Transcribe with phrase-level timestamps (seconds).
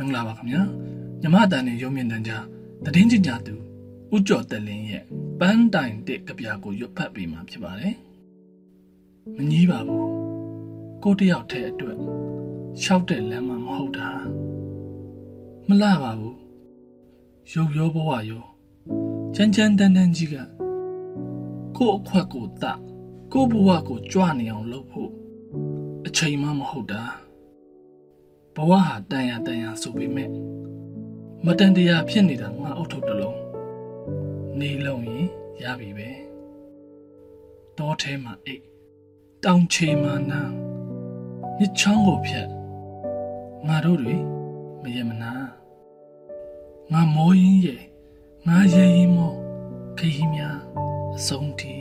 [0.00, 0.62] မင်္ဂလာပါခင်ဗျာ
[1.22, 2.44] ညမတန်နေရုံမြင့်တန်းကြား
[2.94, 3.54] တည်င်းကြကြသူ
[4.14, 5.04] ဥကျော်တက်လင်းရဲ့
[5.40, 7.96] ပန်းတိုင်တစ်ကြပြာကိုရွတ်ဖတ်ပေးမှာဖြစ်ပါတယ်
[9.36, 10.08] မငီးပါဘူး
[11.02, 11.98] ကိုတယောက်တည်းအတွက်
[12.82, 14.10] ရှောက်တဲ့လမ်းမမဟုတ်တာ
[15.68, 16.36] မလှပါဘူး
[17.52, 18.44] ရုပ်ရောဘဝရော
[19.34, 20.36] ချမ်းချမ်းတန်းတန်းကြီးက
[21.76, 22.64] ကို့အခွက်ကိုတ
[23.32, 25.10] ကို့ဘဝကိုကြွနေအောင်လုပ်ဖို့
[26.06, 27.02] အချိန်မှမဟုတ်တာ
[28.54, 30.30] ဘဝဟာတန်ရတန်ရဆိုပေမဲ့
[31.44, 33.38] မတန်တရားဖြစ်နေတာငါအုတ်ထုတ်တစ်လုံး
[34.58, 35.28] နေလုံးရင်
[35.62, 36.08] ရပြီပဲ
[37.78, 38.62] တောထဲမှာအိတ်
[39.44, 40.42] တောင်ချေမှာနာ
[41.56, 42.48] မြစ်ချောင်းကိုဖြတ်
[43.66, 44.16] ငါတို့တွေ
[44.82, 45.32] မရမနာ
[46.92, 47.82] ငါမောရင်ရဲ့
[48.48, 49.32] ငါရဲရင်မော
[49.98, 50.58] ခရီးများ
[51.16, 51.72] အဆုံးထိ